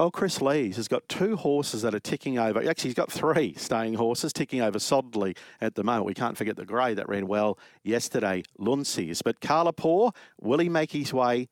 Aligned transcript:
Well, 0.00 0.10
Kris 0.10 0.40
Lees 0.40 0.76
has 0.76 0.88
got 0.88 1.06
two 1.10 1.36
horses 1.36 1.82
that 1.82 1.94
are 1.94 2.00
ticking 2.00 2.38
over. 2.38 2.66
Actually, 2.66 2.88
he's 2.88 2.94
got 2.94 3.12
three 3.12 3.52
staying 3.58 3.92
horses 3.92 4.32
ticking 4.32 4.62
over 4.62 4.78
solidly 4.78 5.36
at 5.60 5.74
the 5.74 5.84
moment. 5.84 6.06
We 6.06 6.14
can't 6.14 6.38
forget 6.38 6.56
the 6.56 6.64
grey 6.64 6.94
that 6.94 7.06
ran 7.06 7.26
well 7.26 7.58
yesterday, 7.84 8.44
Luncies. 8.58 9.20
But 9.22 9.40
Kalapour, 9.40 10.14
will 10.40 10.58
he 10.58 10.70
make 10.70 10.92
his 10.92 11.12
way 11.12 11.50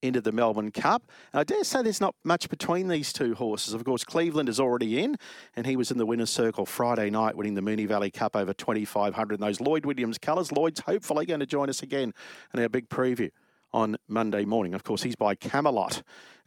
into 0.00 0.22
the 0.22 0.32
Melbourne 0.32 0.70
Cup. 0.70 1.02
And 1.34 1.40
I 1.40 1.44
dare 1.44 1.64
say 1.64 1.82
there's 1.82 2.00
not 2.00 2.14
much 2.24 2.48
between 2.48 2.88
these 2.88 3.12
two 3.12 3.34
horses. 3.34 3.74
Of 3.74 3.84
course, 3.84 4.04
Cleveland 4.04 4.48
is 4.48 4.58
already 4.58 4.98
in, 4.98 5.16
and 5.54 5.66
he 5.66 5.76
was 5.76 5.90
in 5.90 5.98
the 5.98 6.06
winner's 6.06 6.30
circle 6.30 6.64
Friday 6.64 7.10
night, 7.10 7.36
winning 7.36 7.54
the 7.54 7.60
Moonee 7.60 7.86
Valley 7.86 8.10
Cup 8.10 8.34
over 8.34 8.54
2,500 8.54 9.34
in 9.34 9.40
those 9.40 9.60
Lloyd 9.60 9.84
Williams 9.84 10.16
colours. 10.16 10.50
Lloyd's 10.50 10.80
hopefully 10.80 11.26
going 11.26 11.40
to 11.40 11.46
join 11.46 11.68
us 11.68 11.82
again 11.82 12.14
in 12.54 12.60
our 12.60 12.70
big 12.70 12.88
preview 12.88 13.30
on 13.72 13.96
Monday 14.08 14.46
morning. 14.46 14.74
Of 14.74 14.82
course, 14.82 15.02
he's 15.02 15.16
by 15.16 15.34
Camelot. 15.34 16.02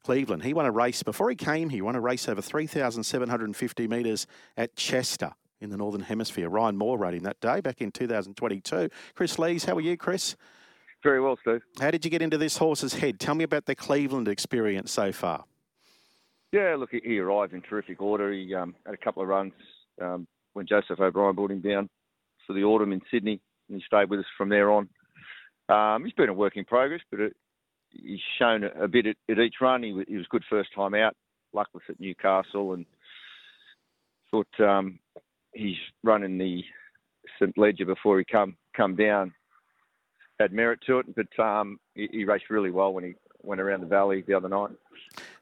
Cleveland. 0.06 0.44
He 0.44 0.54
won 0.54 0.68
a 0.68 0.72
race 0.72 1.02
before 1.02 1.32
he 1.32 1.36
came 1.36 1.70
here. 1.70 1.84
Won 1.84 1.96
a 1.96 2.00
race 2.00 2.30
over 2.30 2.40
3,750 2.40 3.88
metres 3.88 4.28
at 4.56 4.76
Chester 4.76 5.32
in 5.60 5.72
the 5.72 5.78
Northern 5.78 6.02
Hemisphere. 6.02 6.48
Ryan 6.48 6.78
Moore 6.78 7.00
rode 7.00 7.16
him 7.16 7.24
that 7.24 7.42
day 7.42 7.60
back 7.60 7.82
in 7.82 7.90
2022. 7.90 8.90
Kris 9.16 9.40
Lees, 9.40 9.66
how 9.66 9.76
are 9.76 9.82
you, 9.82 9.98
Kris? 9.98 10.36
Very 11.04 11.20
well, 11.20 11.40
Steve. 11.42 11.62
How 11.80 11.90
did 11.90 12.06
you 12.06 12.12
get 12.12 12.22
into 12.22 12.38
this 12.38 12.58
horse's 12.58 12.94
head? 12.94 13.20
Tell 13.20 13.34
me 13.34 13.44
about 13.44 13.66
the 13.66 13.74
Cleveland 13.74 14.28
experience 14.28 14.92
so 14.92 15.12
far. 15.12 15.46
Yeah, 16.52 16.76
look, 16.78 16.92
he 16.92 17.18
arrived 17.18 17.54
in 17.54 17.64
terrific 17.64 18.00
order. 18.00 18.32
He 18.32 18.54
um, 18.54 18.76
had 18.86 18.94
a 18.94 18.98
couple 18.98 19.24
of 19.24 19.28
runs 19.28 19.54
um, 20.00 20.28
when 20.54 20.68
Joseph 20.68 21.00
O'Brien 21.00 21.34
brought 21.34 21.50
him 21.50 21.62
down 21.62 21.90
for 22.46 22.54
the 22.54 22.64
autumn 22.64 22.94
in 22.94 23.02
Sydney, 23.10 23.42
and 23.70 23.78
he 23.80 23.84
stayed 23.88 24.12
with 24.12 24.20
us 24.20 24.26
from 24.38 24.50
there 24.50 24.72
on. 24.72 24.88
Um, 25.68 26.06
he's 26.06 26.14
been 26.14 26.30
a 26.30 26.34
work 26.34 26.58
in 26.58 26.64
progress, 26.64 27.02
but 27.10 27.20
it, 27.20 27.36
he's 28.02 28.20
shown 28.40 28.64
a 28.64 28.88
bit 28.88 29.08
at, 29.08 29.18
at 29.30 29.40
each 29.40 29.56
run. 29.62 29.84
He, 29.84 30.04
he, 30.08 30.18
was 30.18 30.28
good 30.30 30.44
first 30.50 30.70
time 30.76 30.94
out, 30.94 31.16
luckless 31.54 31.84
at 31.90 32.00
Newcastle, 32.00 32.74
and 32.74 32.86
thought 34.32 34.60
um, 34.60 35.00
he's 35.54 35.78
running 36.04 36.38
the 36.38 36.64
St 37.40 37.58
Leger 37.58 37.86
before 37.86 38.20
he 38.20 38.26
come 38.26 38.56
come 38.76 38.96
down 38.96 39.34
had 40.40 40.52
merit 40.52 40.80
to 40.88 41.00
it. 41.00 41.16
But 41.16 41.44
um, 41.44 41.80
he, 41.94 42.10
he, 42.12 42.26
raced 42.26 42.50
really 42.50 42.72
well 42.72 42.94
when 42.94 43.04
he 43.04 43.14
went 43.42 43.62
around 43.62 43.82
the 43.82 43.88
valley 43.88 44.24
the 44.26 44.34
other 44.34 44.50
night. 44.50 44.72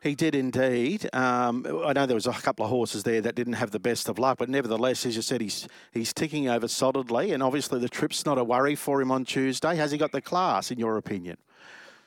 He 0.02 0.16
did 0.16 0.36
indeed. 0.36 1.10
Um, 1.14 1.66
I 1.86 1.94
know 1.94 2.06
there 2.06 2.16
was 2.16 2.28
a 2.28 2.34
couple 2.34 2.66
of 2.66 2.70
horses 2.70 3.04
there 3.04 3.22
that 3.22 3.36
didn't 3.36 3.54
have 3.54 3.72
the 3.72 3.80
best 3.80 4.10
of 4.10 4.20
luck, 4.20 4.38
but 4.38 4.50
nevertheless, 4.50 5.06
as 5.06 5.16
you 5.16 5.22
said, 5.22 5.42
he's 5.42 5.68
he's 5.92 6.14
ticking 6.14 6.50
over 6.50 6.68
solidly, 6.68 7.32
and 7.32 7.42
obviously 7.42 7.80
the 7.80 7.90
trip's 7.90 8.26
not 8.26 8.38
a 8.38 8.44
worry 8.44 8.76
for 8.76 9.02
him 9.02 9.12
on 9.12 9.26
Tuesday. 9.26 9.76
Has 9.76 9.92
he 9.92 9.98
got 9.98 10.12
the 10.12 10.22
class, 10.22 10.72
in 10.72 10.80
your 10.80 10.98
opinion? 10.98 11.38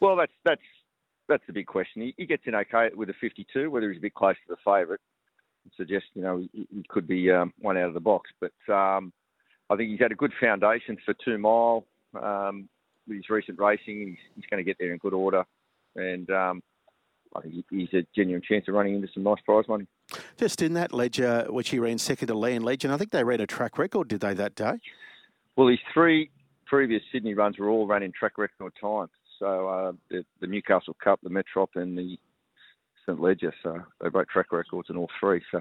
Well, 0.00 0.16
that's 0.16 0.32
that's 0.44 0.60
that's 1.28 1.42
the 1.46 1.52
big 1.52 1.66
question. 1.66 2.02
He, 2.02 2.14
he 2.16 2.26
gets 2.26 2.42
in 2.46 2.54
okay 2.54 2.90
with 2.94 3.10
a 3.10 3.14
52. 3.20 3.70
Whether 3.70 3.90
he's 3.90 3.98
a 3.98 4.02
bit 4.02 4.14
close 4.14 4.36
to 4.46 4.54
the 4.54 4.56
favourite 4.64 5.00
suggests 5.76 6.08
you 6.14 6.22
know 6.22 6.46
he, 6.52 6.68
he 6.70 6.84
could 6.88 7.08
be 7.08 7.30
um, 7.30 7.52
one 7.60 7.76
out 7.76 7.88
of 7.88 7.94
the 7.94 8.00
box, 8.00 8.30
but. 8.40 8.72
Um, 8.72 9.12
I 9.68 9.76
think 9.76 9.90
he's 9.90 10.00
had 10.00 10.12
a 10.12 10.16
good 10.16 10.32
foundation 10.40 10.96
for 11.04 11.14
two 11.24 11.38
mile. 11.38 11.84
Um, 12.20 12.68
with 13.06 13.18
his 13.18 13.30
recent 13.30 13.58
racing, 13.58 14.06
he's, 14.08 14.16
he's 14.34 14.46
going 14.46 14.58
to 14.58 14.64
get 14.64 14.76
there 14.78 14.92
in 14.92 14.98
good 14.98 15.12
order, 15.12 15.44
and 15.96 16.28
um, 16.30 16.62
I 17.34 17.40
think 17.40 17.64
he's 17.70 17.92
a 17.92 18.06
genuine 18.14 18.42
chance 18.46 18.66
of 18.68 18.74
running 18.74 18.94
into 18.94 19.08
some 19.12 19.22
nice 19.22 19.40
prize 19.44 19.64
money. 19.68 19.86
Just 20.36 20.62
in 20.62 20.74
that 20.74 20.92
Leger, 20.92 21.46
which 21.50 21.70
he 21.70 21.78
ran 21.78 21.98
second 21.98 22.28
to 22.28 22.34
Land 22.34 22.64
Legend, 22.64 22.92
I 22.92 22.96
think 22.96 23.10
they 23.10 23.24
ran 23.24 23.40
a 23.40 23.46
track 23.46 23.78
record, 23.78 24.08
did 24.08 24.20
they, 24.20 24.34
that 24.34 24.54
day? 24.54 24.78
Well, 25.56 25.68
his 25.68 25.78
three 25.92 26.30
previous 26.66 27.02
Sydney 27.12 27.34
runs 27.34 27.58
were 27.58 27.68
all 27.68 27.86
run 27.86 28.02
in 28.02 28.12
track 28.12 28.38
record 28.38 28.72
times. 28.80 29.10
So 29.38 29.68
uh, 29.68 29.92
the, 30.10 30.24
the, 30.40 30.46
Newcastle 30.46 30.96
Cup, 31.02 31.20
the 31.22 31.30
Metrop, 31.30 31.68
and 31.74 31.96
the 31.96 32.18
St 33.06 33.20
Leger. 33.20 33.54
So 33.62 33.78
they 34.00 34.08
broke 34.08 34.28
track 34.28 34.52
records 34.52 34.90
in 34.90 34.96
all 34.96 35.10
three. 35.20 35.42
So 35.50 35.60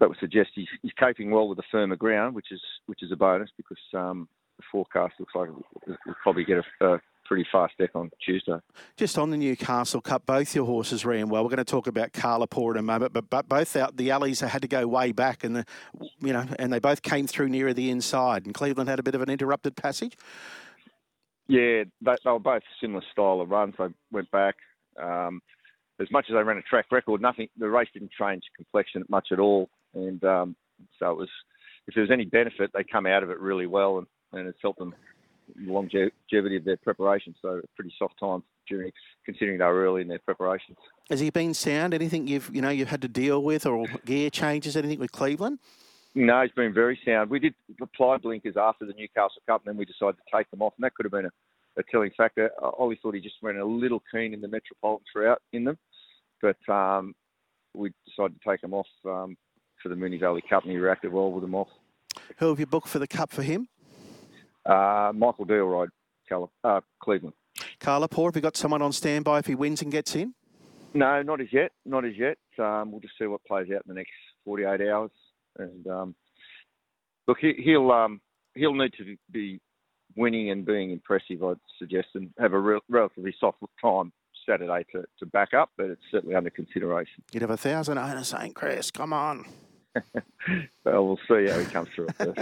that 0.00 0.08
would 0.08 0.18
suggest 0.18 0.50
he's, 0.54 0.68
he's 0.82 0.92
coping 0.98 1.30
well 1.30 1.48
with 1.48 1.58
the 1.58 1.64
firmer 1.70 1.96
ground, 1.96 2.34
which 2.34 2.52
is 2.52 2.60
which 2.86 3.02
is 3.02 3.12
a 3.12 3.16
bonus 3.16 3.50
because 3.56 3.78
um, 3.94 4.28
the 4.58 4.64
forecast 4.70 5.14
looks 5.18 5.34
like 5.34 5.48
we'll 5.86 6.14
probably 6.22 6.44
get 6.44 6.58
a, 6.58 6.94
a 6.94 7.00
pretty 7.26 7.46
fast 7.50 7.76
deck 7.78 7.90
on 7.94 8.10
Tuesday. 8.24 8.58
Just 8.96 9.18
on 9.18 9.30
the 9.30 9.36
Newcastle 9.36 10.00
Cup, 10.00 10.26
both 10.26 10.54
your 10.54 10.64
horses 10.64 11.04
ran 11.04 11.28
well. 11.28 11.42
We're 11.42 11.50
going 11.50 11.58
to 11.58 11.64
talk 11.64 11.86
about 11.86 12.12
Kalapour 12.12 12.72
in 12.72 12.78
a 12.78 12.82
moment, 12.82 13.12
but, 13.12 13.28
but 13.28 13.48
both 13.48 13.74
out 13.76 13.96
the 13.96 14.10
alleys 14.10 14.40
had 14.40 14.62
to 14.62 14.68
go 14.68 14.86
way 14.86 15.12
back, 15.12 15.44
and 15.44 15.56
the, 15.56 15.66
you 16.20 16.32
know, 16.32 16.46
and 16.58 16.72
they 16.72 16.78
both 16.78 17.02
came 17.02 17.26
through 17.26 17.48
nearer 17.48 17.74
the 17.74 17.90
inside. 17.90 18.46
And 18.46 18.54
Cleveland 18.54 18.88
had 18.88 18.98
a 18.98 19.02
bit 19.02 19.14
of 19.14 19.22
an 19.22 19.28
interrupted 19.28 19.76
passage. 19.76 20.16
Yeah, 21.48 21.84
they, 22.00 22.16
they 22.24 22.30
were 22.30 22.38
both 22.38 22.62
similar 22.80 23.02
style 23.12 23.40
of 23.40 23.50
runs. 23.50 23.74
They 23.78 23.86
went 24.10 24.30
back. 24.30 24.56
Um, 25.00 25.40
as 26.00 26.10
much 26.10 26.26
as 26.28 26.34
they 26.34 26.42
ran 26.42 26.58
a 26.58 26.62
track 26.62 26.86
record, 26.90 27.20
nothing. 27.20 27.48
The 27.58 27.68
race 27.68 27.88
didn't 27.92 28.12
change 28.18 28.42
complexion 28.54 29.04
much 29.08 29.28
at 29.32 29.38
all, 29.38 29.70
and 29.94 30.22
um, 30.24 30.56
so 30.98 31.10
it 31.10 31.16
was. 31.16 31.28
If 31.86 31.94
there 31.94 32.02
was 32.02 32.10
any 32.10 32.24
benefit, 32.24 32.72
they 32.74 32.82
come 32.82 33.06
out 33.06 33.22
of 33.22 33.30
it 33.30 33.38
really 33.38 33.66
well, 33.66 33.98
and 33.98 34.06
and 34.32 34.48
it's 34.48 34.58
helped 34.60 34.78
them 34.78 34.94
the 35.54 35.72
longevity 35.72 36.56
of 36.56 36.64
their 36.64 36.76
preparation. 36.76 37.34
So 37.40 37.60
pretty 37.76 37.94
soft 37.98 38.18
time 38.18 38.42
during 38.68 38.90
considering 39.24 39.58
they 39.58 39.64
were 39.64 39.84
early 39.84 40.02
in 40.02 40.08
their 40.08 40.18
preparations. 40.18 40.76
Has 41.08 41.20
he 41.20 41.30
been 41.30 41.54
sound? 41.54 41.94
Anything 41.94 42.26
you've 42.26 42.50
you 42.52 42.60
know 42.60 42.70
you've 42.70 42.88
had 42.88 43.02
to 43.02 43.08
deal 43.08 43.42
with 43.42 43.66
or 43.66 43.86
gear 44.04 44.30
changes? 44.30 44.76
Anything 44.76 44.98
with 44.98 45.12
Cleveland? 45.12 45.60
No, 46.16 46.40
he's 46.40 46.50
been 46.52 46.72
very 46.72 46.98
sound. 47.04 47.28
We 47.28 47.38
did 47.38 47.54
apply 47.78 48.16
blinkers 48.16 48.56
after 48.56 48.86
the 48.86 48.94
Newcastle 48.94 49.42
Cup, 49.46 49.60
and 49.66 49.70
then 49.70 49.76
we 49.76 49.84
decided 49.84 50.16
to 50.16 50.36
take 50.36 50.50
them 50.50 50.62
off, 50.62 50.72
and 50.78 50.84
that 50.84 50.94
could 50.94 51.04
have 51.04 51.12
been 51.12 51.26
a, 51.26 51.30
a 51.78 51.82
telling 51.92 52.10
factor. 52.16 52.50
I 52.58 52.68
always 52.68 52.96
thought 53.02 53.14
he 53.14 53.20
just 53.20 53.34
went 53.42 53.58
a 53.58 53.64
little 53.66 54.02
keen 54.10 54.32
in 54.32 54.40
the 54.40 54.48
Metropolitan 54.48 55.04
throughout 55.12 55.42
in 55.52 55.64
them, 55.64 55.76
but 56.40 56.56
um, 56.72 57.14
we 57.74 57.92
decided 58.08 58.40
to 58.40 58.50
take 58.50 58.62
them 58.62 58.72
off 58.72 58.86
um, 59.04 59.36
for 59.82 59.90
the 59.90 59.94
Moonee 59.94 60.18
Valley 60.18 60.42
Cup, 60.48 60.62
and 60.62 60.72
he 60.72 60.78
reacted 60.78 61.12
well 61.12 61.30
with 61.30 61.42
them 61.42 61.54
off. 61.54 61.68
Who 62.38 62.48
have 62.48 62.58
you 62.58 62.66
booked 62.66 62.88
for 62.88 62.98
the 62.98 63.06
Cup 63.06 63.30
for 63.30 63.42
him? 63.42 63.68
Uh, 64.64 65.12
Michael 65.14 65.44
Dee'll 65.44 65.66
ride 65.66 65.90
uh, 66.64 66.80
Cleveland. 66.98 67.34
Kalapour, 67.78 68.28
have 68.28 68.36
you 68.36 68.40
got 68.40 68.56
someone 68.56 68.80
on 68.80 68.92
standby 68.92 69.40
if 69.40 69.46
he 69.46 69.54
wins 69.54 69.82
and 69.82 69.92
gets 69.92 70.16
in? 70.16 70.32
No, 70.94 71.20
not 71.20 71.42
as 71.42 71.52
yet. 71.52 71.72
Not 71.84 72.06
as 72.06 72.16
yet. 72.16 72.38
Um, 72.58 72.90
we'll 72.90 73.02
just 73.02 73.18
see 73.18 73.26
what 73.26 73.44
plays 73.44 73.66
out 73.66 73.82
in 73.86 73.88
the 73.88 73.94
next 73.94 74.12
48 74.46 74.80
hours. 74.88 75.10
And 75.58 75.86
um, 75.86 76.14
look, 77.26 77.38
he, 77.40 77.76
will 77.76 77.92
um, 77.92 78.20
he'll 78.54 78.74
need 78.74 78.92
to 78.98 79.16
be 79.30 79.60
winning 80.16 80.50
and 80.50 80.64
being 80.64 80.90
impressive, 80.90 81.42
I'd 81.44 81.56
suggest, 81.78 82.08
and 82.14 82.30
have 82.38 82.52
a 82.52 82.58
re- 82.58 82.80
relatively 82.88 83.34
soft 83.38 83.58
time 83.80 84.12
Saturday 84.48 84.84
to, 84.92 85.04
to 85.18 85.26
back 85.26 85.54
up, 85.54 85.70
but 85.76 85.86
it's 85.86 86.02
certainly 86.10 86.34
under 86.34 86.50
consideration. 86.50 87.22
You'd 87.32 87.42
have 87.42 87.50
a 87.50 87.56
thousand 87.56 87.98
owners 87.98 88.28
saying, 88.28 88.54
Kris, 88.54 88.90
come 88.90 89.12
on. 89.12 89.44
well, 90.84 91.06
we'll 91.06 91.18
see 91.28 91.50
how 91.50 91.58
he 91.58 91.64
comes 91.66 91.88
through 91.94 92.08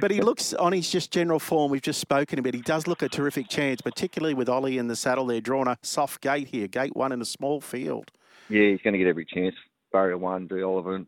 but 0.00 0.10
he 0.12 0.20
looks 0.20 0.54
on 0.54 0.72
his 0.72 0.90
just 0.90 1.10
general 1.10 1.40
form. 1.40 1.70
We've 1.70 1.82
just 1.82 2.00
spoken 2.00 2.38
about. 2.38 2.54
He 2.54 2.60
does 2.60 2.86
look 2.86 3.02
a 3.02 3.08
terrific 3.08 3.48
chance, 3.48 3.80
particularly 3.80 4.34
with 4.34 4.48
Ollie 4.48 4.78
in 4.78 4.86
the 4.86 4.94
saddle. 4.94 5.26
They're 5.26 5.40
drawn 5.40 5.66
a 5.66 5.76
soft 5.82 6.20
gate 6.20 6.48
here, 6.48 6.68
gate 6.68 6.94
one 6.94 7.10
in 7.10 7.20
a 7.20 7.24
small 7.24 7.60
field. 7.60 8.12
Yeah, 8.48 8.70
he's 8.70 8.80
going 8.82 8.92
to 8.92 8.98
get 8.98 9.08
every 9.08 9.24
chance. 9.24 9.56
Barrier 9.92 10.18
one, 10.18 10.46
D. 10.46 10.62
Oliver. 10.62 11.04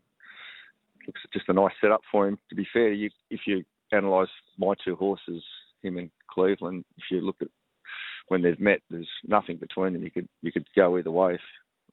Looks 1.07 1.21
just 1.33 1.49
a 1.49 1.53
nice 1.53 1.71
setup 1.81 2.01
for 2.11 2.27
him. 2.27 2.37
To 2.49 2.55
be 2.55 2.67
fair, 2.71 2.91
you, 2.91 3.09
if 3.31 3.41
you 3.47 3.63
analyse 3.91 4.29
my 4.57 4.73
two 4.83 4.95
horses, 4.95 5.43
him 5.81 5.97
and 5.97 6.09
Cleveland, 6.29 6.85
if 6.97 7.05
you 7.09 7.21
look 7.21 7.37
at 7.41 7.47
when 8.27 8.41
they've 8.41 8.59
met, 8.59 8.81
there's 8.89 9.07
nothing 9.25 9.57
between 9.57 9.93
them. 9.93 10.03
You 10.03 10.11
could 10.11 10.27
you 10.41 10.51
could 10.51 10.67
go 10.75 10.97
either 10.97 11.11
way 11.11 11.35
if, 11.35 11.41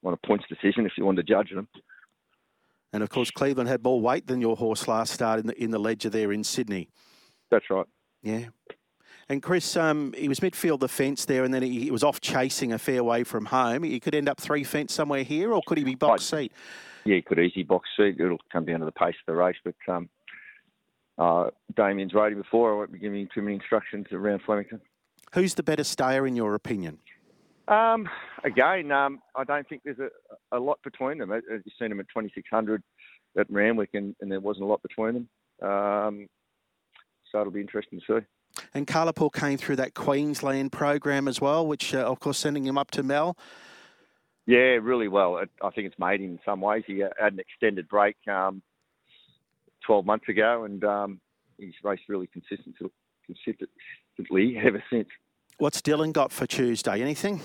on 0.03 0.13
a 0.13 0.17
points 0.17 0.45
decision 0.49 0.85
if 0.85 0.93
you 0.97 1.05
want 1.05 1.17
to 1.17 1.23
judge 1.23 1.49
them. 1.49 1.67
And 2.91 3.03
of 3.03 3.09
course, 3.09 3.31
Cleveland 3.31 3.69
had 3.69 3.83
more 3.83 3.99
weight 3.99 4.27
than 4.27 4.41
your 4.41 4.55
horse 4.55 4.87
last 4.87 5.13
start 5.13 5.39
in 5.39 5.47
the 5.47 5.63
in 5.63 5.71
the 5.71 5.79
Leger 5.79 6.09
there 6.09 6.31
in 6.31 6.43
Sydney. 6.43 6.89
That's 7.51 7.69
right. 7.69 7.85
Yeah. 8.21 8.47
And 9.27 9.41
Kris, 9.41 9.75
um, 9.75 10.13
he 10.15 10.29
was 10.29 10.39
midfield 10.39 10.81
the 10.81 10.87
fence 10.87 11.25
there, 11.25 11.43
and 11.43 11.53
then 11.53 11.63
he, 11.63 11.79
he, 11.79 11.89
was 11.89 12.03
off 12.03 12.21
chasing 12.21 12.71
a 12.73 12.77
fair 12.77 13.03
way 13.03 13.23
from 13.23 13.45
home. 13.45 13.81
He 13.81 13.99
could 13.99 14.13
end 14.13 14.29
up 14.29 14.39
three 14.39 14.63
fence 14.63 14.93
somewhere 14.93 15.23
here, 15.23 15.51
or 15.51 15.63
could 15.65 15.79
he 15.79 15.83
be 15.83 15.95
box 15.95 16.25
seat? 16.25 16.51
Yeah, 17.05 17.15
he 17.15 17.21
could 17.21 17.39
easy 17.39 17.63
box 17.63 17.87
seat. 17.95 18.19
It'll 18.19 18.37
come 18.51 18.65
down 18.65 18.79
to 18.79 18.85
the 18.85 18.91
pace 18.91 19.15
of 19.27 19.33
the 19.33 19.35
race, 19.35 19.57
but 19.63 19.75
um, 19.87 20.09
uh, 21.17 21.49
Damian's 21.75 22.13
riding 22.13 22.39
before. 22.39 22.73
I 22.73 22.77
won't 22.77 22.91
be 22.91 22.99
giving 22.99 23.21
him 23.21 23.29
too 23.33 23.41
many 23.41 23.55
instructions 23.55 24.07
around 24.11 24.41
Flemington. 24.45 24.81
Who's 25.33 25.53
the 25.53 25.63
better 25.63 25.83
stayer 25.83 26.25
in 26.25 26.35
your 26.35 26.55
opinion? 26.55 26.97
Um, 27.67 28.07
again, 28.43 28.91
um, 28.91 29.19
I 29.35 29.43
don't 29.43 29.67
think 29.67 29.81
there's 29.83 29.99
a, 29.99 30.09
a 30.55 30.59
lot 30.59 30.79
between 30.83 31.19
them. 31.19 31.31
You've 31.31 31.63
seen 31.79 31.89
them 31.89 31.99
at 31.99 32.07
2600 32.09 32.81
at 33.37 33.47
Randwick, 33.49 33.89
and, 33.93 34.15
and, 34.21 34.31
there 34.31 34.39
wasn't 34.39 34.65
a 34.65 34.67
lot 34.67 34.81
between 34.81 35.13
them. 35.61 35.69
Um, 35.69 36.27
so 37.31 37.41
it'll 37.41 37.51
be 37.51 37.61
interesting 37.61 37.99
to 38.07 38.19
see. 38.19 38.61
And 38.73 38.87
Carla 38.87 39.13
came 39.31 39.57
through 39.57 39.77
that 39.77 39.93
Queensland 39.93 40.71
program 40.71 41.27
as 41.27 41.41
well, 41.41 41.65
which, 41.65 41.93
uh, 41.93 41.99
of 41.99 42.19
course, 42.19 42.37
sending 42.37 42.65
him 42.65 42.77
up 42.77 42.91
to 42.91 43.03
Mel. 43.03 43.35
Yeah, 44.47 44.77
really 44.81 45.07
well. 45.07 45.41
I 45.61 45.69
think 45.71 45.87
it's 45.87 45.99
made 45.99 46.21
him 46.21 46.31
in 46.31 46.39
some 46.45 46.61
ways. 46.61 46.83
He 46.85 46.99
had 46.99 47.33
an 47.33 47.39
extended 47.39 47.87
break 47.87 48.15
um, 48.27 48.61
12 49.85 50.05
months 50.05 50.29
ago, 50.29 50.65
and 50.65 50.83
um, 50.83 51.19
he's 51.57 51.73
raced 51.83 52.03
really 52.07 52.27
consistently, 52.27 52.91
consistently 53.25 54.57
ever 54.63 54.83
since. 54.91 55.07
What's 55.57 55.81
Dylan 55.81 56.13
got 56.13 56.31
for 56.31 56.45
Tuesday? 56.45 57.01
Anything? 57.01 57.41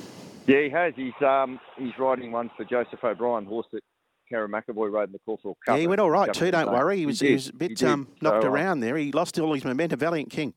Yeah, 0.47 0.63
he 0.63 0.71
has. 0.71 0.95
He's 0.97 1.13
um, 1.25 1.61
he's 1.79 1.97
riding 1.99 2.33
one 2.33 2.51
for 2.57 2.65
Joseph 2.65 3.03
O'Brien, 3.05 3.47
horse 3.47 3.67
that 3.73 3.83
Kerrin 4.31 4.51
McEvoy 4.51 4.91
rode 4.91 5.09
in 5.09 5.13
the 5.13 5.21
Caulfield 5.21 5.57
Cup. 5.65 5.77
Yeah, 5.77 5.81
he 5.81 5.87
went 5.87 6.01
all 6.01 6.11
right 6.11 6.33
too. 6.33 6.51
Don't 6.51 6.73
worry. 6.73 6.99
He 6.99 7.07
was, 7.07 7.21
he, 7.21 7.29
he 7.29 7.33
was 7.35 7.49
a 7.49 7.53
bit 7.53 7.83
um, 7.85 8.09
knocked 8.21 8.43
So, 8.43 8.49
uh, 8.49 8.53
around 8.53 8.81
there. 8.81 8.97
He 8.97 9.13
lost 9.13 9.39
all 9.39 9.53
his 9.55 9.65
momentum. 9.65 9.99
Valiant 9.99 10.31
King. 10.31 10.55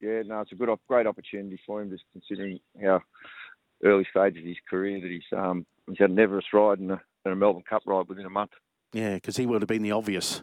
Yeah, 0.00 0.22
no, 0.26 0.40
it's 0.40 0.50
a 0.50 0.56
good, 0.56 0.68
great 0.88 1.06
opportunity 1.06 1.60
for 1.64 1.80
him, 1.80 1.90
just 1.90 2.02
considering 2.12 2.58
how 2.82 3.02
early 3.84 4.06
stage 4.10 4.38
of 4.38 4.44
his 4.44 4.56
career 4.68 5.00
that 5.00 5.10
he's 5.10 5.38
um, 5.38 5.66
he's 5.88 5.98
had 5.98 6.10
an 6.10 6.18
Everest 6.18 6.52
ride 6.52 6.78
and 6.78 6.92
a, 6.92 7.00
and 7.24 7.32
a 7.32 7.36
Melbourne 7.36 7.64
Cup 7.68 7.82
ride 7.86 8.08
within 8.08 8.26
a 8.26 8.30
month. 8.30 8.52
Yeah, 8.92 9.14
because 9.14 9.36
he 9.36 9.46
would 9.46 9.62
have 9.62 9.68
been 9.68 9.82
the 9.82 9.92
obvious. 9.92 10.42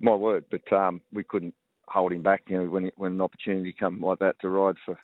My 0.00 0.14
word, 0.14 0.44
but 0.50 0.70
um, 0.72 1.00
we 1.12 1.24
couldn't 1.24 1.54
hold 1.88 2.12
him 2.12 2.22
back. 2.22 2.42
You 2.48 2.58
know, 2.58 2.70
when 2.70 2.90
when 2.96 3.12
an 3.12 3.20
opportunity 3.20 3.74
come 3.78 4.00
like 4.00 4.18
that 4.20 4.36
to 4.40 4.48
ride 4.48 4.76
for 4.84 4.98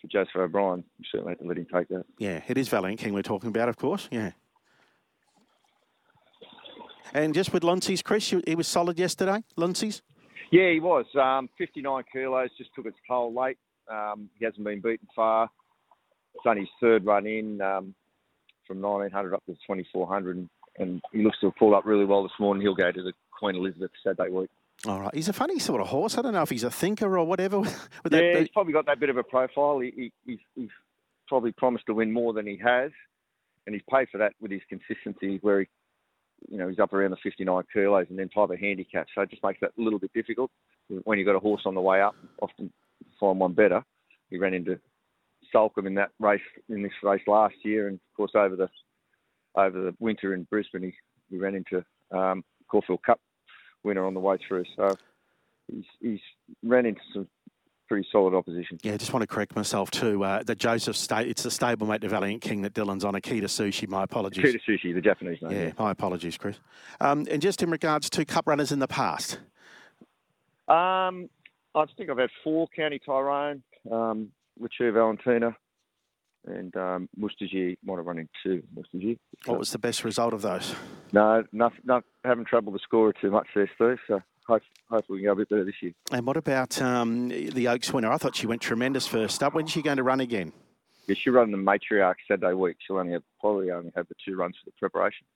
for 0.00 0.06
Joseph 0.08 0.36
O'Brien, 0.36 0.84
we 0.98 1.04
certainly 1.10 1.32
had 1.32 1.40
to 1.40 1.46
let 1.46 1.58
him 1.58 1.66
take 1.72 1.88
that. 1.88 2.04
Yeah, 2.18 2.40
it 2.46 2.58
is 2.58 2.68
Valiant 2.68 3.00
King 3.00 3.14
we're 3.14 3.22
talking 3.22 3.48
about, 3.48 3.68
of 3.68 3.76
course. 3.76 4.08
Yeah. 4.10 4.32
And 7.14 7.34
just 7.34 7.52
with 7.52 7.62
Luncies, 7.62 8.02
Kris, 8.02 8.34
he 8.46 8.54
was 8.54 8.66
solid 8.66 8.98
yesterday. 8.98 9.44
Luncies. 9.56 10.00
Yeah, 10.50 10.70
he 10.70 10.80
was. 10.80 11.04
Um, 11.20 11.48
59 11.58 12.04
kilos, 12.12 12.50
just 12.56 12.70
took 12.74 12.86
its 12.86 12.96
toll 13.06 13.34
late. 13.34 13.58
Um, 13.90 14.30
he 14.38 14.44
hasn't 14.44 14.64
been 14.64 14.80
beaten 14.80 15.08
far. 15.14 15.50
It's 16.34 16.44
only 16.46 16.62
his 16.62 16.70
third 16.80 17.04
run 17.04 17.26
in 17.26 17.60
um, 17.60 17.94
from 18.66 18.80
1900 18.80 19.34
up 19.34 19.44
to 19.46 19.52
2400, 19.52 20.36
and, 20.36 20.48
and 20.78 21.02
he 21.12 21.22
looks 21.22 21.38
to 21.40 21.46
have 21.46 21.56
pulled 21.56 21.74
up 21.74 21.84
really 21.84 22.04
well 22.04 22.22
this 22.22 22.32
morning. 22.40 22.62
He'll 22.62 22.74
go 22.74 22.90
to 22.90 23.02
the 23.02 23.12
Queen 23.30 23.56
Elizabeth 23.56 23.90
Saturday 24.02 24.30
week. 24.30 24.50
All 24.86 25.00
right. 25.00 25.14
He's 25.14 25.28
a 25.28 25.32
funny 25.32 25.58
sort 25.58 25.80
of 25.80 25.88
horse. 25.88 26.18
I 26.18 26.22
don't 26.22 26.32
know 26.32 26.42
if 26.42 26.50
he's 26.50 26.64
a 26.64 26.70
thinker 26.70 27.16
or 27.16 27.24
whatever. 27.24 27.58
With 27.60 27.78
yeah, 28.10 28.20
that, 28.20 28.40
he's 28.40 28.48
probably 28.48 28.72
got 28.72 28.86
that 28.86 28.98
bit 28.98 29.10
of 29.10 29.16
a 29.16 29.22
profile. 29.22 29.78
He, 29.78 29.92
he, 29.94 30.12
he's, 30.26 30.38
he's 30.56 30.70
probably 31.28 31.52
promised 31.52 31.86
to 31.86 31.94
win 31.94 32.12
more 32.12 32.32
than 32.32 32.46
he 32.46 32.56
has, 32.64 32.90
and 33.66 33.74
he's 33.74 33.84
paid 33.90 34.08
for 34.10 34.18
that 34.18 34.32
with 34.40 34.50
his 34.50 34.62
consistency, 34.68 35.38
where 35.42 35.60
he, 35.60 35.66
you 36.50 36.58
know, 36.58 36.68
he's 36.68 36.80
up 36.80 36.92
around 36.92 37.12
the 37.12 37.16
59 37.22 37.62
kilos 37.72 38.06
and 38.10 38.18
then 38.18 38.28
type 38.28 38.50
of 38.50 38.58
handicap. 38.58 39.06
So 39.14 39.22
it 39.22 39.30
just 39.30 39.44
makes 39.44 39.60
that 39.60 39.70
a 39.78 39.80
little 39.80 40.00
bit 40.00 40.12
difficult 40.12 40.50
when 41.04 41.18
you've 41.18 41.26
got 41.26 41.36
a 41.36 41.40
horse 41.40 41.62
on 41.64 41.74
the 41.74 41.80
way 41.80 42.00
up. 42.00 42.16
Often 42.40 42.72
find 43.20 43.38
one 43.38 43.52
better. 43.52 43.84
He 44.30 44.38
ran 44.38 44.54
into 44.54 44.80
Salcombe 45.52 45.86
in 45.86 45.94
that 45.94 46.10
race 46.18 46.40
in 46.68 46.82
this 46.82 46.92
race 47.02 47.22
last 47.26 47.54
year, 47.62 47.88
and 47.88 47.96
of 47.96 48.16
course 48.16 48.32
over 48.34 48.56
the 48.56 48.68
over 49.54 49.82
the 49.82 49.94
winter 50.00 50.34
in 50.34 50.44
Brisbane, 50.44 50.82
he, 50.82 50.94
he 51.30 51.36
ran 51.38 51.54
into 51.54 51.84
um, 52.10 52.42
Caulfield 52.68 53.02
Cup 53.02 53.20
winner 53.84 54.04
on 54.06 54.14
the 54.14 54.20
way 54.20 54.38
through. 54.48 54.64
So 54.76 54.96
he's, 55.70 55.84
he's 56.00 56.20
ran 56.62 56.86
into 56.86 57.02
some 57.12 57.28
pretty 57.88 58.08
solid 58.10 58.34
opposition. 58.34 58.78
Yeah, 58.82 58.94
I 58.94 58.96
just 58.96 59.12
want 59.12 59.22
to 59.22 59.26
correct 59.26 59.54
myself 59.54 59.90
too. 59.90 60.24
Uh, 60.24 60.42
that 60.44 60.56
Joseph 60.56 60.96
sta- 60.96 61.18
it's 61.18 61.42
the 61.42 61.50
stablemate 61.50 62.00
to 62.00 62.08
Valiant 62.08 62.40
King 62.40 62.62
that 62.62 62.72
Dylan's 62.72 63.04
on. 63.04 63.12
Okita 63.12 63.44
Soushi. 63.44 63.86
My 63.86 64.04
apologies. 64.04 64.42
Kuta 64.42 64.58
Sushi, 64.66 64.94
the 64.94 65.02
Japanese 65.02 65.42
name. 65.42 65.52
Yeah, 65.52 65.72
my 65.78 65.90
apologies, 65.90 66.38
Kris. 66.38 66.58
Um, 67.00 67.26
and 67.30 67.42
just 67.42 67.62
in 67.62 67.70
regards 67.70 68.08
to 68.10 68.24
cup 68.24 68.46
runners 68.46 68.72
in 68.72 68.78
the 68.78 68.88
past, 68.88 69.38
Um, 70.68 71.28
I 71.74 71.84
think 71.98 72.08
I've 72.08 72.18
had 72.18 72.30
four 72.42 72.68
County 72.74 72.98
Tyrone, 73.04 73.62
um, 73.90 74.28
Richard 74.62 74.94
Valentina, 74.94 75.56
and 76.46 76.74
um, 76.76 77.08
Mustajeer 77.18 77.76
might 77.84 77.96
have 77.96 78.06
run 78.06 78.18
in 78.18 78.28
two. 78.42 78.62
Mustajeer. 78.74 79.18
what 79.46 79.58
was 79.58 79.72
the 79.72 79.78
best 79.78 80.04
result 80.04 80.32
of 80.32 80.42
those? 80.42 80.74
No, 81.12 81.44
not, 81.52 81.72
not 81.84 82.04
having 82.24 82.44
trouble 82.44 82.72
to 82.72 82.78
score 82.78 83.12
too 83.12 83.30
much 83.30 83.48
there, 83.54 83.68
Steve. 83.74 83.98
So 84.06 84.22
hope, 84.46 84.62
hopefully 84.88 85.18
we 85.18 85.22
can 85.22 85.26
go 85.26 85.32
a 85.32 85.36
bit 85.36 85.48
better 85.48 85.64
this 85.64 85.74
year. 85.82 85.92
And 86.12 86.26
what 86.26 86.36
about 86.36 86.80
um, 86.80 87.28
the 87.28 87.68
Oaks 87.68 87.92
winner? 87.92 88.10
I 88.10 88.16
thought 88.16 88.36
she 88.36 88.46
went 88.46 88.62
tremendous 88.62 89.06
first 89.06 89.42
up. 89.42 89.54
When's 89.54 89.70
she 89.70 89.82
going 89.82 89.96
to 89.96 90.02
run 90.02 90.20
again? 90.20 90.52
Yeah, 91.08 91.16
she 91.18 91.30
run 91.30 91.50
the 91.50 91.58
matriarch 91.58 92.14
Saturday 92.28 92.54
week. 92.54 92.76
She'll 92.86 92.98
only 92.98 93.12
have 93.12 93.24
probably 93.40 93.72
only 93.72 93.92
have 93.96 94.06
the 94.08 94.14
two 94.24 94.36
runs 94.36 94.56
for 94.56 94.70
the 94.70 94.74
preparation. 94.78 95.26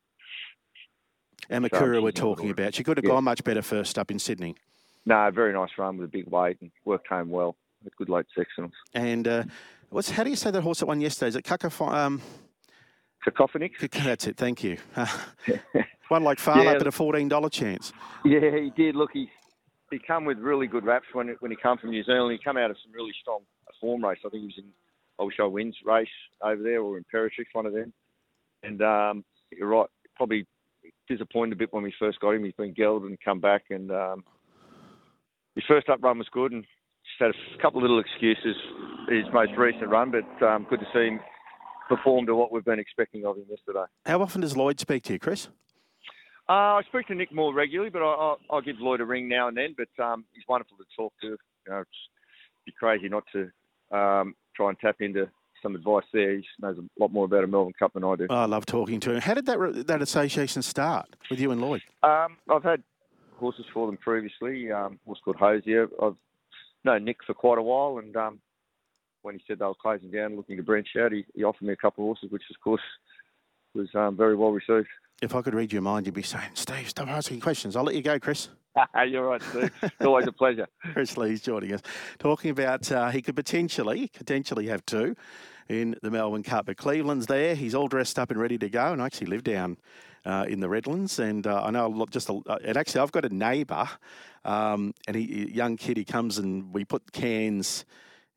And 1.51 1.65
So 1.65 1.69
Makura 1.69 2.03
we're 2.03 2.13
talking 2.13 2.51
about. 2.51 2.75
She 2.75 2.85
could 2.85 2.97
have 2.97 3.05
Yeah. 3.05 3.11
gone 3.11 3.25
much 3.25 3.43
better 3.45 3.63
first 3.63 3.99
up 3.99 4.11
in 4.11 4.19
Sydney. 4.19 4.55
No, 5.05 5.29
very 5.33 5.53
nice 5.53 5.71
run 5.79 5.97
with 5.99 6.07
a 6.07 6.11
big 6.11 6.27
weight 6.29 6.57
and 6.61 6.71
worked 6.85 7.09
home 7.09 7.31
well. 7.31 7.57
Good 7.97 8.09
late 8.09 8.27
sectionals. 8.37 8.73
And 8.95 9.27
uh, 9.29 9.45
what's 9.91 10.11
how 10.11 10.25
do 10.25 10.31
you 10.31 10.37
say 10.37 10.51
that 10.51 10.63
horse 10.63 10.81
that 10.81 10.87
won 10.87 11.01
yesterday? 11.01 11.29
Is 11.29 11.37
it 11.37 11.45
Kakafo? 11.45 11.93
Um, 11.93 12.21
Cacophonics. 13.27 13.79
that's 14.05 14.27
it. 14.27 14.37
Thank 14.37 14.63
you. 14.63 14.79
One 16.09 16.23
like 16.23 16.39
Farlow, 16.39 16.63
Yeah. 16.63 16.73
at 16.73 16.87
a 16.87 16.93
fourteen 16.93 17.29
dollar 17.29 17.49
chance. 17.49 17.93
Yeah, 18.25 18.51
he 18.61 18.71
did. 18.77 18.95
Look, 18.95 19.11
he 19.13 19.29
he 19.91 19.99
come 19.99 20.25
with 20.25 20.39
really 20.39 20.67
good 20.67 20.85
raps 20.85 21.07
when 21.13 21.35
when 21.41 21.51
he 21.51 21.57
come 21.61 21.79
from 21.79 21.91
New 21.91 22.05
Zealand. 22.05 22.33
He 22.33 22.45
come 22.45 22.57
out 22.57 22.71
of 22.71 22.77
some 22.85 22.93
really 22.93 23.13
strong 23.21 23.41
form 23.81 24.05
race. 24.05 24.19
I 24.25 24.29
think 24.29 24.43
he 24.43 24.47
was 24.47 24.59
in 24.59 24.65
I 25.19 25.25
Wish 25.25 25.37
I 25.41 25.45
Wins 25.45 25.77
race 25.85 26.09
over 26.43 26.63
there 26.63 26.81
or 26.83 26.99
in 26.99 27.05
Peritrix, 27.13 27.47
one 27.53 27.67
of 27.67 27.73
them. 27.73 27.93
And 28.63 28.83
um, 28.83 29.25
you're 29.51 29.69
right, 29.69 29.87
probably 30.15 30.47
disappointed 31.09 31.53
a 31.55 31.57
bit 31.57 31.73
when 31.73 31.83
we 31.83 31.93
first 31.99 32.21
got 32.21 32.33
him. 32.33 32.45
He's 32.45 32.53
been 32.55 32.75
gelded 32.75 33.09
and 33.09 33.19
come 33.25 33.41
back, 33.41 33.65
and 33.71 33.91
um, 33.91 34.25
his 35.55 35.65
first 35.67 35.89
up 35.89 36.03
run 36.03 36.19
was 36.19 36.29
good, 36.33 36.53
and 36.53 36.65
had 37.19 37.31
a 37.31 37.63
couple 37.63 37.79
of 37.79 37.83
little 37.83 38.01
excuses 38.01 38.57
his 39.09 39.25
most 39.33 39.53
recent 39.57 39.89
run, 39.89 40.11
but 40.11 40.47
um, 40.47 40.67
good 40.69 40.81
to 40.81 40.87
see 40.93 41.07
him 41.07 41.21
perform 41.89 42.27
to 42.27 42.35
what 42.35 42.51
we've 42.53 42.65
been 42.65 42.79
expecting 42.79 43.25
of 43.25 43.37
him 43.37 43.45
yesterday. 43.49 43.85
How 44.05 44.21
often 44.21 44.41
does 44.41 44.57
Lloyd 44.57 44.81
speak 44.81 45.05
to 45.05 45.13
you, 45.13 45.19
Kris? 45.19 45.49
Uh, 46.49 46.79
I 46.79 46.83
speak 46.89 47.09
to 47.09 47.15
Nick 47.15 47.33
more 47.33 47.53
regularly, 47.53 47.91
but 47.91 48.03
I, 48.03 48.05
I, 48.05 48.35
I'll 48.51 48.61
give 48.61 48.77
Lloyd 48.79 49.01
a 49.01 49.05
ring 49.05 49.29
now 49.29 49.49
and 49.49 49.57
then. 49.57 49.75
But 49.77 50.03
um, 50.03 50.25
he's 50.33 50.45
wonderful 50.49 50.77
to 50.77 50.85
talk 50.97 51.13
to. 51.23 51.29
You 51.29 51.37
know, 51.69 51.81
it's 51.81 51.91
be 52.65 52.73
crazy 52.73 53.09
not 53.09 53.25
to 53.33 53.51
um, 53.97 54.35
try 54.55 54.69
and 54.69 54.79
tap 54.79 54.97
into 55.01 55.29
some 55.63 55.75
advice 55.75 56.05
there. 56.13 56.37
He 56.37 56.45
knows 56.61 56.79
a 56.79 57.03
lot 57.03 57.13
more 57.13 57.25
about 57.25 57.45
a 57.45 57.47
Melbourne 57.47 57.73
Cup 57.79 57.95
than 57.95 58.05
I 58.05 58.15
do. 58.17 58.27
Oh, 58.31 58.37
I 58.37 58.45
love 58.45 58.67
talking 58.67 59.01
to 59.01 59.15
him. 59.15 59.21
How 59.21 59.35
did 59.35 59.47
that 59.47 59.59
re- 59.59 59.83
that 59.83 60.03
association 60.03 60.63
start 60.63 61.17
with 61.31 61.41
you 61.41 61.51
and 61.51 61.61
Lloyd? 61.61 61.83
Um, 62.03 62.37
I've 62.49 62.63
had 62.63 62.83
horses 63.39 63.65
for 63.73 63.87
them 63.87 63.97
previously. 63.97 64.71
Um, 64.71 65.01
horse 65.05 65.19
called 65.25 65.37
Hosier. 65.37 65.89
I've 66.03 66.17
known 66.87 67.05
Nick 67.05 67.19
for 67.27 67.35
quite 67.35 67.59
a 67.59 67.63
while, 67.63 67.99
and 67.99 68.17
um, 68.17 68.41
when 69.23 69.35
he 69.35 69.43
said 69.47 69.59
they 69.59 69.65
were 69.67 69.75
closing 69.75 70.11
down, 70.11 70.37
looking 70.37 70.57
to 70.57 70.63
branch 70.63 70.89
out, 70.99 71.13
he, 71.13 71.25
he 71.35 71.45
offered 71.45 71.67
me 71.67 71.73
a 71.73 71.77
couple 71.77 72.05
of 72.05 72.07
horses, 72.07 72.31
which 72.31 72.45
of 72.51 72.61
course 72.63 72.81
was 73.75 73.89
um, 73.95 74.17
very 74.17 74.37
well 74.37 74.51
received. 74.53 74.89
If 75.23 75.35
I 75.35 75.43
could 75.43 75.55
read 75.55 75.73
your 75.73 75.83
mind, 75.83 76.07
you'd 76.07 76.15
be 76.15 76.23
saying, 76.23 76.51
Steve, 76.55 76.89
stop 76.89 77.09
asking 77.09 77.41
questions. 77.41 77.75
I'll 77.75 77.85
let 77.85 77.95
you 77.95 78.03
go, 78.03 78.19
Kris. 78.19 78.49
You're 79.07 79.27
right, 79.27 79.43
Steve. 79.43 79.71
It's 79.83 79.95
always 80.05 80.27
a 80.27 80.33
pleasure. 80.33 80.67
Kris 80.93 81.17
Lees 81.17 81.41
joining 81.41 81.73
us, 81.73 81.81
talking 82.19 82.51
about 82.51 82.91
uh, 82.93 83.11
he 83.11 83.23
could 83.23 83.37
potentially 83.37 84.11
potentially 84.15 84.67
have 84.67 84.85
two 84.85 85.17
in 85.69 85.97
the 86.03 86.11
Melbourne 86.11 86.43
Cup. 86.43 86.67
But 86.67 86.77
Cleveland's 86.77 87.27
there; 87.27 87.55
he's 87.55 87.75
all 87.75 87.89
dressed 87.89 88.19
up 88.19 88.31
and 88.31 88.39
ready 88.39 88.59
to 88.59 88.69
go. 88.69 88.93
And 88.93 89.01
I 89.01 89.07
actually 89.07 89.29
live 89.29 89.45
down 89.45 89.79
uh, 90.27 90.45
in 90.49 90.61
the 90.61 90.69
Redlands, 90.69 91.19
and 91.19 91.47
uh, 91.47 91.63
I 91.63 91.71
know 91.71 91.87
a 91.87 91.89
lot. 91.89 92.11
Just 92.11 92.29
a, 92.29 92.35
uh, 92.47 92.59
and 92.65 92.77
actually, 92.77 93.01
I've 93.01 93.13
got 93.13 93.25
a 93.25 93.35
neighbour, 93.35 93.89
um, 94.45 94.93
and 95.07 95.17
he, 95.17 95.51
young 95.53 95.77
kid. 95.77 95.97
He 95.97 96.05
comes 96.05 96.39
and 96.39 96.75
we 96.75 96.85
put 96.85 97.13
cans 97.13 97.85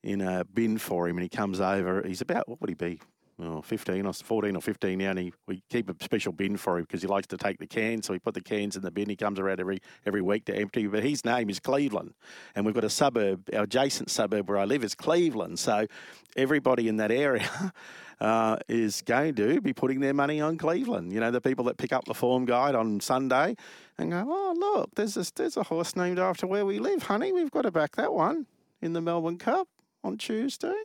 in 0.03 0.21
a 0.21 0.45
bin 0.45 0.77
for 0.77 1.09
him, 1.09 1.17
and 1.17 1.23
he 1.23 1.29
comes 1.29 1.59
over. 1.59 2.03
He's 2.07 2.21
about 2.21 2.47
what 2.47 2.61
would 2.61 2.69
he 2.69 2.75
be? 2.75 3.01
Oh, 3.41 3.61
15 3.61 4.05
or 4.05 4.11
14 4.11 4.55
or 4.57 4.61
15 4.61 4.97
now, 4.99 5.11
and 5.11 5.19
he, 5.19 5.33
we 5.47 5.63
keep 5.69 5.89
a 5.89 6.03
special 6.03 6.33
bin 6.33 6.57
for 6.57 6.77
him 6.77 6.83
because 6.83 7.01
he 7.01 7.07
likes 7.07 7.27
to 7.27 7.37
take 7.37 7.57
the 7.57 7.67
cans. 7.67 8.05
So 8.05 8.11
we 8.11 8.19
put 8.19 8.33
the 8.33 8.41
cans 8.41 8.75
in 8.75 8.81
the 8.81 8.91
bin. 8.91 9.07
He 9.07 9.15
comes 9.15 9.39
around 9.39 9.61
every 9.61 9.79
every 10.05 10.21
week 10.21 10.43
to 10.45 10.55
empty. 10.55 10.87
But 10.87 11.03
his 11.03 11.23
name 11.23 11.49
is 11.49 11.57
Cleveland, 11.57 12.15
and 12.53 12.65
we've 12.65 12.75
got 12.75 12.83
a 12.83 12.89
suburb, 12.89 13.47
our 13.53 13.63
adjacent 13.63 14.11
suburb 14.11 14.49
where 14.49 14.57
I 14.57 14.65
live 14.65 14.83
is 14.83 14.93
Cleveland. 14.93 15.57
So 15.57 15.87
everybody 16.35 16.89
in 16.89 16.97
that 16.97 17.11
area 17.11 17.49
uh, 18.19 18.57
is 18.67 19.01
going 19.03 19.35
to 19.35 19.61
be 19.61 19.71
putting 19.71 20.01
their 20.01 20.13
money 20.13 20.41
on 20.41 20.57
Cleveland. 20.57 21.13
You 21.13 21.21
know, 21.21 21.31
the 21.31 21.39
people 21.39 21.63
that 21.65 21.77
pick 21.77 21.93
up 21.93 22.03
the 22.05 22.13
form 22.13 22.43
guide 22.43 22.75
on 22.75 22.99
Sunday 22.99 23.55
and 23.97 24.11
go, 24.11 24.25
oh 24.27 24.55
look, 24.57 24.95
there's 24.95 25.13
there's 25.31 25.55
a 25.55 25.63
horse 25.63 25.95
named 25.95 26.19
after 26.19 26.45
where 26.45 26.65
we 26.65 26.79
live, 26.79 27.03
honey. 27.03 27.31
We've 27.31 27.51
got 27.51 27.61
to 27.61 27.71
back 27.71 27.95
that 27.95 28.13
one 28.13 28.47
in 28.81 28.91
the 28.91 29.01
Melbourne 29.01 29.37
Cup 29.37 29.69
on 30.03 30.17
Tuesday. 30.17 30.75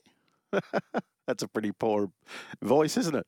That's 1.26 1.42
a 1.42 1.48
pretty 1.48 1.72
poor 1.72 2.10
voice, 2.62 2.96
isn't 2.96 3.14
it? 3.16 3.26